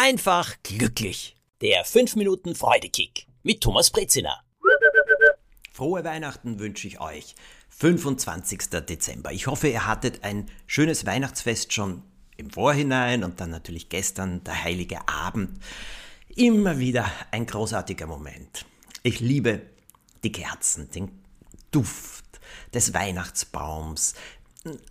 [0.00, 1.36] einfach glücklich.
[1.60, 4.42] Der 5 Minuten Freudekick mit Thomas Brezina.
[5.70, 7.34] Frohe Weihnachten wünsche ich euch.
[7.68, 8.70] 25.
[8.88, 9.30] Dezember.
[9.30, 12.02] Ich hoffe, ihr hattet ein schönes Weihnachtsfest schon
[12.38, 15.62] im Vorhinein und dann natürlich gestern der heilige Abend.
[16.34, 18.64] Immer wieder ein großartiger Moment.
[19.02, 19.60] Ich liebe
[20.24, 21.10] die Kerzen, den
[21.70, 22.40] Duft
[22.72, 24.14] des Weihnachtsbaums,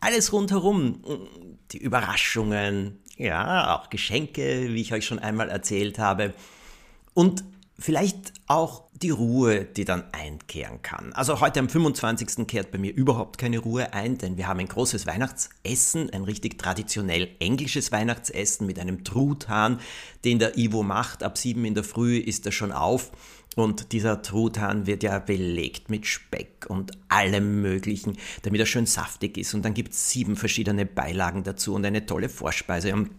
[0.00, 1.28] alles rundherum,
[1.72, 6.34] die Überraschungen, ja, auch Geschenke, wie ich euch schon einmal erzählt habe.
[7.14, 7.44] Und
[7.78, 11.12] vielleicht auch die Ruhe, die dann einkehren kann.
[11.12, 12.46] Also heute am 25.
[12.46, 16.58] kehrt bei mir überhaupt keine Ruhe ein, denn wir haben ein großes Weihnachtsessen, ein richtig
[16.58, 19.80] traditionell englisches Weihnachtsessen mit einem Truthahn,
[20.24, 21.22] den der Ivo macht.
[21.22, 23.10] Ab sieben in der Früh ist er schon auf
[23.56, 29.36] und dieser Truthahn wird ja belegt mit Speck und allem Möglichen, damit er schön saftig
[29.38, 29.54] ist.
[29.54, 33.10] Und dann gibt es sieben verschiedene Beilagen dazu und eine tolle Vorspeise und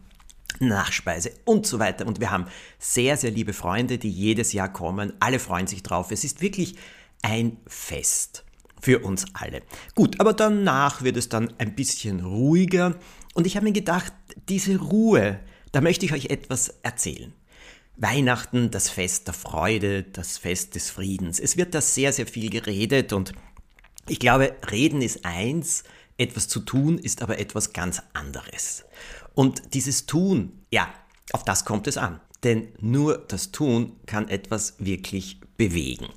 [0.59, 2.05] Nachspeise und so weiter.
[2.08, 2.45] Und wir haben
[2.80, 5.13] sehr, sehr liebe Freunde, die jedes Jahr kommen.
[5.20, 6.12] Alle freuen sich drauf.
[6.12, 6.76] Es ist wirklich
[7.21, 8.46] ein Fest
[8.82, 9.62] für uns alle.
[9.96, 12.96] Gut, aber danach wird es dann ein bisschen ruhiger.
[13.34, 14.13] Und ich habe mir gedacht,
[14.48, 15.40] diese Ruhe,
[15.71, 17.34] da möchte ich euch etwas erzählen.
[17.98, 21.40] Weihnachten, das Fest der Freude, das Fest des Friedens.
[21.40, 23.34] Es wird da sehr, sehr viel geredet und
[24.08, 25.84] ich glaube, reden ist eins,
[26.18, 28.85] etwas zu tun ist aber etwas ganz anderes.
[29.36, 30.88] Und dieses Tun, ja,
[31.32, 32.20] auf das kommt es an.
[32.44, 36.08] Denn nur das Tun kann etwas wirklich bewegen.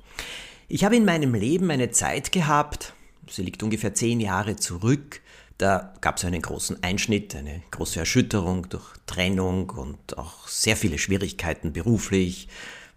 [0.67, 2.93] Ich habe in meinem Leben eine Zeit gehabt,
[3.27, 5.21] sie liegt ungefähr zehn Jahre zurück,
[5.57, 10.97] da gab es einen großen Einschnitt, eine große Erschütterung durch Trennung und auch sehr viele
[10.97, 12.47] Schwierigkeiten beruflich,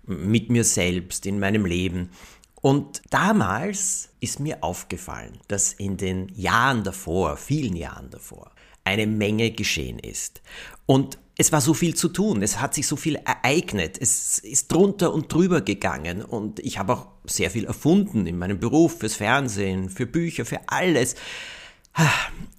[0.05, 2.11] mit mir selbst, in meinem Leben.
[2.61, 8.53] Und damals ist mir aufgefallen, dass in den Jahren davor, vielen Jahren davor,
[8.85, 10.43] eine Menge geschehen ist.
[10.87, 14.71] Und es war so viel zu tun, es hat sich so viel ereignet, es ist
[14.71, 16.23] drunter und drüber gegangen.
[16.23, 20.61] Und ich habe auch sehr viel erfunden in meinem Beruf, fürs Fernsehen, für Bücher, für
[20.67, 21.15] alles.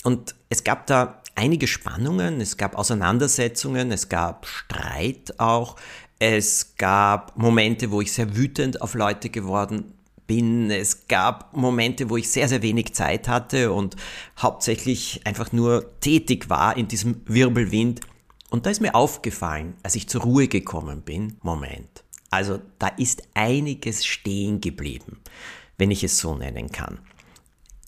[0.03, 5.75] Und es gab da einige Spannungen, es gab Auseinandersetzungen, es gab Streit auch,
[6.19, 9.94] es gab Momente, wo ich sehr wütend auf Leute geworden
[10.28, 10.72] bin.
[10.72, 13.96] Es gab Momente, wo ich sehr, sehr wenig Zeit hatte und
[14.38, 18.02] hauptsächlich einfach nur tätig war in diesem Wirbelwind.
[18.50, 22.04] Und da ist mir aufgefallen, als ich zur Ruhe gekommen bin, Moment.
[22.30, 25.20] Also da ist einiges stehen geblieben,
[25.78, 27.00] wenn ich es so nennen kann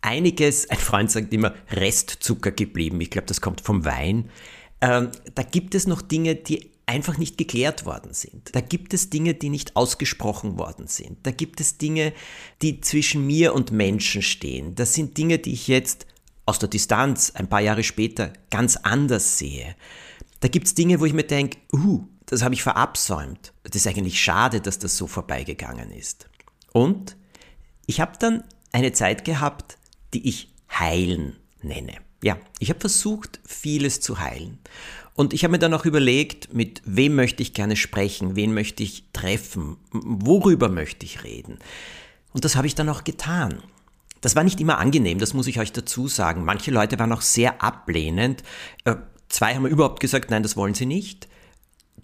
[0.05, 3.01] einiges, ein Freund sagt immer, Restzucker geblieben.
[3.01, 4.29] Ich glaube, das kommt vom Wein.
[4.81, 8.55] Ähm, da gibt es noch Dinge, die einfach nicht geklärt worden sind.
[8.55, 11.17] Da gibt es Dinge, die nicht ausgesprochen worden sind.
[11.23, 12.13] Da gibt es Dinge,
[12.61, 14.75] die zwischen mir und Menschen stehen.
[14.75, 16.05] Das sind Dinge, die ich jetzt
[16.45, 19.75] aus der Distanz ein paar Jahre später ganz anders sehe.
[20.41, 23.53] Da gibt es Dinge, wo ich mir denke, uh, das habe ich verabsäumt.
[23.63, 26.29] Das ist eigentlich schade, dass das so vorbeigegangen ist.
[26.71, 27.17] Und
[27.87, 29.77] ich habe dann eine Zeit gehabt,
[30.13, 31.93] die ich heilen nenne.
[32.25, 34.57] Ja, ich habe versucht, vieles zu heilen.
[35.13, 38.81] Und ich habe mir dann auch überlegt, mit wem möchte ich gerne sprechen, wen möchte
[38.81, 41.59] ich treffen, worüber möchte ich reden.
[42.33, 43.61] Und das habe ich dann auch getan.
[44.21, 46.45] Das war nicht immer angenehm, das muss ich euch dazu sagen.
[46.45, 48.41] Manche Leute waren auch sehr ablehnend.
[48.85, 48.95] Äh,
[49.29, 51.27] zwei haben überhaupt gesagt, nein, das wollen sie nicht.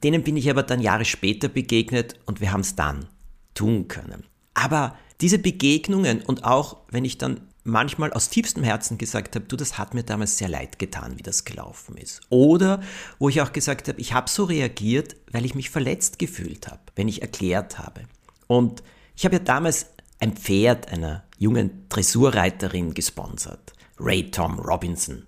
[0.04, 3.08] Denen bin ich aber dann Jahre später begegnet und wir haben es dann
[3.56, 4.24] tun können.
[4.54, 9.56] Aber diese Begegnungen und auch wenn ich dann manchmal aus tiefstem Herzen gesagt habe, du,
[9.56, 12.22] das hat mir damals sehr leid getan, wie das gelaufen ist.
[12.30, 12.82] Oder
[13.20, 16.82] wo ich auch gesagt habe, ich habe so reagiert, weil ich mich verletzt gefühlt habe,
[16.96, 18.02] wenn ich erklärt habe.
[18.48, 18.84] Und
[19.16, 19.88] ich habe ja damals
[20.20, 25.26] ein Pferd einer jungen Dressurreiterin gesponsert, Ray Tom Robinson.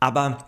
[0.00, 0.46] Aber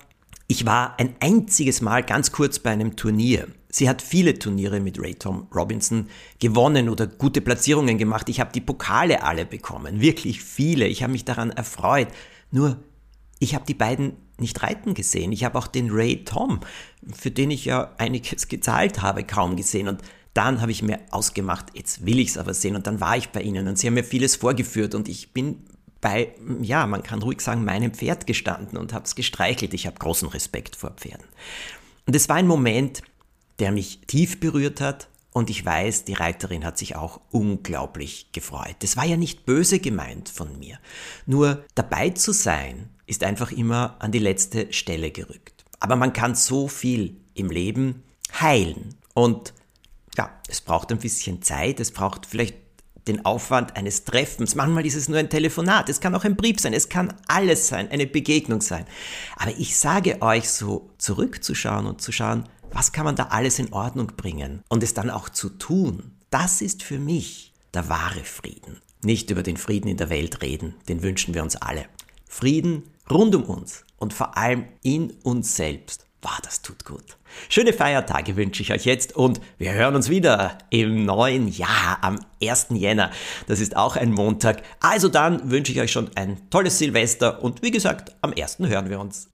[0.48, 4.98] ich war ein einziges Mal ganz kurz bei einem Turnier Sie hat viele Turniere mit
[4.98, 8.26] Ray Tom Robinson gewonnen oder gute Platzierungen gemacht.
[8.31, 10.87] Ich habe die Pokale alle bekommen, wirklich viele.
[10.87, 12.09] Ich habe mich daran erfreut.
[12.50, 12.78] Nur,
[13.38, 15.31] ich habe die beiden nicht reiten gesehen.
[15.31, 16.60] Ich habe auch den Ray Tom,
[17.12, 19.89] für den ich ja einiges gezahlt habe, kaum gesehen.
[19.89, 20.01] Und
[20.33, 22.77] dann habe ich mir ausgemacht, jetzt will ich es aber sehen.
[22.77, 25.66] Und dann war ich bei ihnen und sie haben mir vieles vorgeführt und ich bin
[26.01, 29.74] bei, ja, man kann ruhig sagen, meinem Pferd gestanden und habe es gestreichelt.
[29.74, 31.27] Ich habe großen Respekt vor Pferden.
[32.06, 33.03] Und es war ein Moment,
[33.58, 38.76] der mich tief berührt hat und ich weiß, die Reiterin hat sich auch unglaublich gefreut.
[38.78, 40.78] Das war ja nicht böse gemeint von mir.
[41.26, 45.64] Nur dabei zu sein, ist einfach immer an die letzte Stelle gerückt.
[45.78, 48.03] Aber man kann so viel im Leben
[48.41, 48.94] heilen.
[49.14, 49.53] Und
[50.16, 52.56] ja, es braucht ein bisschen Zeit, es braucht vielleicht
[53.06, 54.54] den Aufwand eines Treffens.
[54.56, 57.68] Manchmal ist es nur ein Telefonat, es kann auch ein Brief sein, es kann alles
[57.68, 58.84] sein, eine Begegnung sein.
[59.36, 62.48] Aber ich sage euch so zurückzuschauen und zu schauen,
[62.78, 64.63] Was kann man da alles in Ordnung bringen?
[64.69, 68.83] Und es dann auch zu tun, das ist für mich der wahre Frieden.
[69.03, 71.87] Nicht über den Frieden in der Welt reden, den wünschen wir uns alle.
[72.28, 76.05] Frieden rund um uns und vor allem in uns selbst.
[76.21, 77.17] Wow, das tut gut.
[77.49, 82.19] Schöne Feiertage wünsche ich euch jetzt und wir hören uns wieder im neuen Jahr am
[82.43, 82.67] 1.
[82.73, 83.11] Jänner.
[83.47, 84.63] Das ist auch ein Montag.
[84.81, 88.59] Also dann wünsche ich euch schon ein tolles Silvester und wie gesagt, am 1.
[88.59, 89.31] hören wir uns.